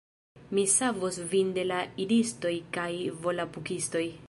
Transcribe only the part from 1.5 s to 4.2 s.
de la Idistoj kaj Volapukistoj